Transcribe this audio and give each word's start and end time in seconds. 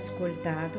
ascoltar 0.00 0.69